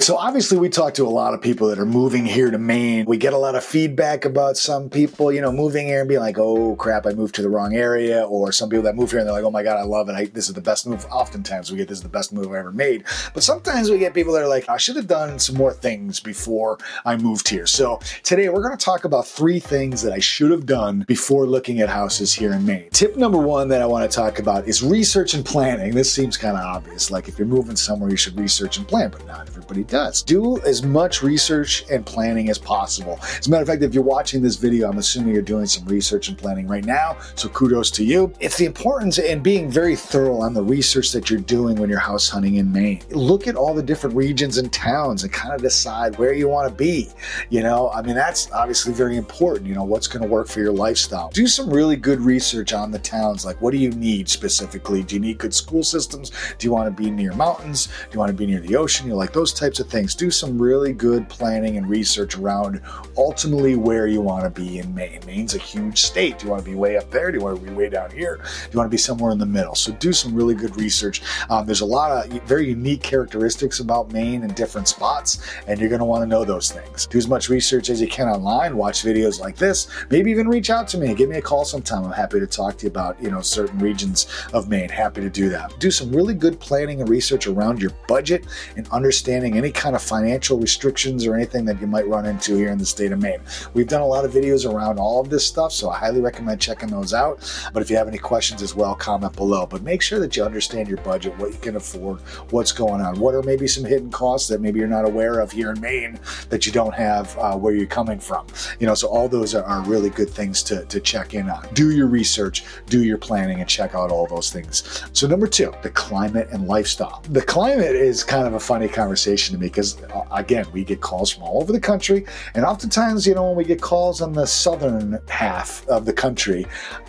[0.00, 3.04] So obviously we talk to a lot of people that are moving here to Maine.
[3.04, 6.22] We get a lot of feedback about some people, you know, moving here and being
[6.22, 8.22] like, oh crap, I moved to the wrong area.
[8.24, 10.14] Or some people that move here and they're like, oh my God, I love it.
[10.14, 11.04] I, this is the best move.
[11.12, 13.04] Oftentimes we get this is the best move I ever made.
[13.34, 16.18] But sometimes we get people that are like, I should have done some more things
[16.18, 17.66] before I moved here.
[17.66, 21.46] So today we're going to talk about three things that I should have done before
[21.46, 22.88] looking at houses here in Maine.
[22.88, 25.94] Tip number one that I want to talk about is research and planning.
[25.94, 27.10] This seems kind of obvious.
[27.10, 30.22] Like if you're moving somewhere, you should research and plan, but not everybody does.
[30.22, 33.18] Do as much research and planning as possible.
[33.22, 35.84] As a matter of fact, if you're watching this video, I'm assuming you're doing some
[35.84, 37.18] research and planning right now.
[37.34, 38.32] So kudos to you.
[38.40, 41.98] It's the importance in being very thorough on the research that you're doing when you're
[41.98, 43.02] house hunting in Maine.
[43.10, 46.68] Look at all the different regions and towns and kind of decide where you want
[46.68, 47.08] to be.
[47.48, 49.66] You know, I mean, that's obviously very important.
[49.66, 51.30] You know, what's going to work for your lifestyle.
[51.30, 53.44] Do some really good research on the towns.
[53.44, 55.02] Like, what do you need specifically?
[55.02, 56.30] Do you need good school systems?
[56.58, 57.86] Do you want to be near mountains?
[57.86, 59.08] Do you want to be near the ocean?
[59.08, 60.14] You like those types things.
[60.14, 62.80] Do some really good planning and research around
[63.16, 65.20] ultimately where you want to be in Maine.
[65.26, 66.38] Maine's a huge state.
[66.38, 67.30] Do you want to be way up there?
[67.30, 68.36] Do you want to be way down here?
[68.36, 69.74] Do you want to be somewhere in the middle?
[69.74, 71.22] So do some really good research.
[71.48, 75.88] Um, there's a lot of very unique characteristics about Maine and different spots, and you're
[75.88, 77.06] going to want to know those things.
[77.06, 78.76] Do as much research as you can online.
[78.76, 79.88] Watch videos like this.
[80.10, 81.14] Maybe even reach out to me.
[81.14, 82.04] Give me a call sometime.
[82.04, 84.88] I'm happy to talk to you about you know certain regions of Maine.
[84.88, 85.78] Happy to do that.
[85.78, 90.02] Do some really good planning and research around your budget and understanding any kind of
[90.02, 93.40] financial restrictions or anything that you might run into here in the state of Maine.
[93.74, 96.60] We've done a lot of videos around all of this stuff, so I highly recommend
[96.60, 97.40] checking those out.
[97.72, 99.66] But if you have any questions as well, comment below.
[99.66, 103.18] But make sure that you understand your budget, what you can afford, what's going on,
[103.18, 106.18] what are maybe some hidden costs that maybe you're not aware of here in Maine
[106.48, 108.46] that you don't have uh, where you're coming from.
[108.78, 111.66] You know, so all those are, are really good things to, to check in on.
[111.74, 115.04] Do your research, do your planning, and check out all those things.
[115.12, 117.22] So, number two, the climate and lifestyle.
[117.30, 121.44] The climate is kind of a funny conversation because uh, again, we get calls from
[121.44, 122.26] all over the country.
[122.54, 126.66] And oftentimes, you know, when we get calls on the southern half of the country,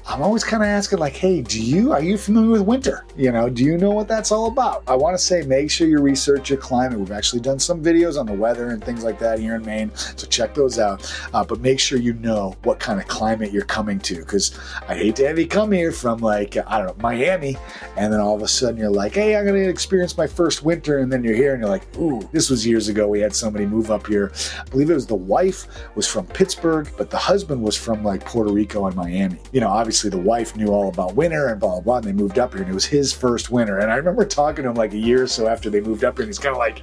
[0.07, 3.05] I'm always kind of asking, like, hey, do you, are you familiar with winter?
[3.15, 4.83] You know, do you know what that's all about?
[4.87, 6.97] I want to say make sure you research your climate.
[6.97, 9.91] We've actually done some videos on the weather and things like that here in Maine.
[9.95, 11.13] So check those out.
[11.33, 14.95] Uh, but make sure you know what kind of climate you're coming to because I
[14.95, 17.57] hate to have you come here from, like, I don't know, Miami.
[17.95, 20.63] And then all of a sudden you're like, hey, I'm going to experience my first
[20.63, 20.97] winter.
[20.99, 23.07] And then you're here and you're like, ooh, this was years ago.
[23.07, 24.31] We had somebody move up here.
[24.59, 28.25] I believe it was the wife was from Pittsburgh, but the husband was from like
[28.25, 29.37] Puerto Rico and Miami.
[29.51, 31.97] You know, obviously the wife knew all about winter and blah, blah, blah.
[31.97, 33.79] And they moved up here and it was his first winter.
[33.79, 36.17] And I remember talking to him like a year or so after they moved up
[36.17, 36.81] here and he's kind of like,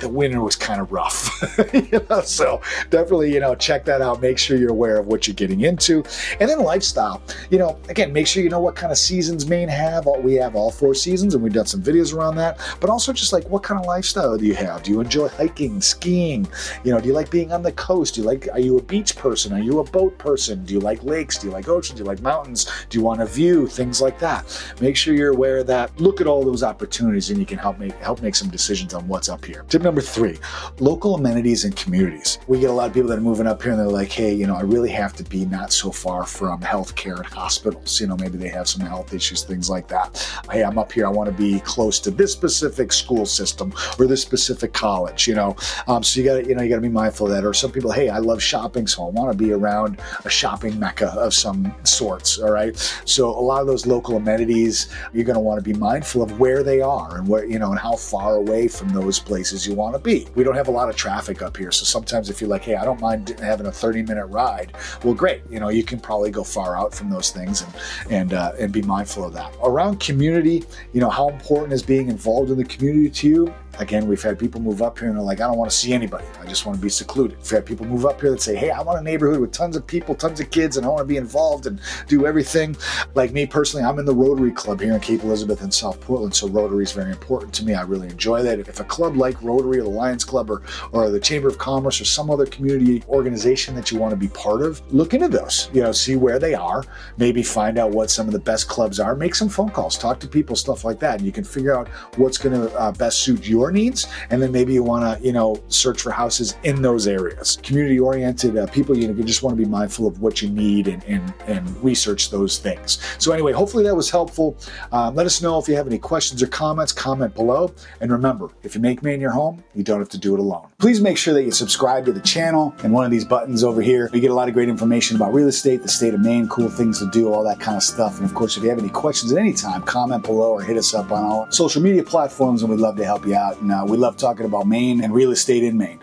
[0.00, 1.28] the winter was kind of rough.
[1.72, 2.60] you know, so
[2.90, 4.20] definitely, you know, check that out.
[4.20, 6.04] Make sure you're aware of what you're getting into.
[6.40, 7.22] And then lifestyle.
[7.50, 10.06] You know, again, make sure you know what kind of seasons Maine have.
[10.22, 12.58] We have all four seasons and we've done some videos around that.
[12.80, 14.82] But also just like what kind of lifestyle do you have?
[14.88, 16.48] Do you enjoy hiking, skiing?
[16.82, 18.14] You know, do you like being on the coast?
[18.14, 19.52] Do you like are you a beach person?
[19.52, 20.64] Are you a boat person?
[20.64, 21.36] Do you like lakes?
[21.36, 21.98] Do you like oceans?
[21.98, 22.70] Do you like mountains?
[22.88, 23.66] Do you want a view?
[23.66, 24.46] Things like that.
[24.80, 25.94] Make sure you're aware of that.
[26.00, 29.06] Look at all those opportunities and you can help make help make some decisions on
[29.08, 29.66] what's up here.
[29.68, 30.38] Tip number three,
[30.80, 32.38] local amenities and communities.
[32.46, 34.32] We get a lot of people that are moving up here and they're like, hey,
[34.32, 38.00] you know, I really have to be not so far from healthcare and hospitals.
[38.00, 40.26] You know, maybe they have some health issues, things like that.
[40.50, 41.06] Hey, I'm up here.
[41.06, 45.34] I want to be close to this specific school system or this specific college, you
[45.34, 45.56] know.
[45.88, 47.44] Um, so you got to, you know, you got to be mindful of that.
[47.44, 50.78] Or some people, hey, I love shopping, so I want to be around a shopping
[50.78, 52.38] mecca of some sorts.
[52.38, 52.76] All right.
[53.04, 56.38] So a lot of those local amenities, you're going to want to be mindful of
[56.38, 59.74] where they are and where, you know, and how far away from those places you
[59.74, 60.26] want to be.
[60.36, 61.72] We don't have a lot of traffic up here.
[61.72, 65.14] So sometimes if you're like, hey, I don't mind having a 30 minute ride, well,
[65.14, 65.42] great.
[65.50, 67.72] You know, you can probably go far out from those things and,
[68.10, 69.52] and, uh, and be mindful of that.
[69.62, 73.54] Around community, you know, how important is being involved in the community to you?
[73.78, 75.92] Again, we've had people move up here and they're like, I don't want to see
[75.92, 76.24] anybody.
[76.40, 77.38] I just want to be secluded.
[77.38, 79.76] We've had people move up here that say, Hey, I want a neighborhood with tons
[79.76, 82.76] of people, tons of kids, and I want to be involved and do everything.
[83.14, 86.34] Like me personally, I'm in the Rotary Club here in Cape Elizabeth and South Portland,
[86.34, 87.74] so Rotary is very important to me.
[87.74, 88.58] I really enjoy that.
[88.58, 90.62] If a club like Rotary or the Lions Club or,
[90.92, 94.28] or the Chamber of Commerce or some other community organization that you want to be
[94.28, 95.70] part of, look into those.
[95.72, 96.84] You know, see where they are,
[97.16, 100.18] maybe find out what some of the best clubs are, make some phone calls, talk
[100.20, 103.20] to people, stuff like that, and you can figure out what's going to uh, best
[103.20, 106.54] suit your your needs, and then maybe you want to, you know, search for houses
[106.62, 107.58] in those areas.
[107.62, 110.48] Community oriented uh, people, you know, you just want to be mindful of what you
[110.48, 112.98] need and, and, and research those things.
[113.18, 114.56] So, anyway, hopefully that was helpful.
[114.92, 117.72] Um, let us know if you have any questions or comments, comment below.
[118.00, 120.68] And remember, if you make Maine your home, you don't have to do it alone.
[120.78, 123.82] Please make sure that you subscribe to the channel and one of these buttons over
[123.82, 124.10] here.
[124.12, 126.68] You get a lot of great information about real estate, the state of Maine, cool
[126.68, 128.18] things to do, all that kind of stuff.
[128.18, 130.76] And of course, if you have any questions at any time, comment below or hit
[130.76, 133.47] us up on all social media platforms, and we'd love to help you out.
[133.56, 136.00] And uh, we love talking about Maine and real estate in Maine.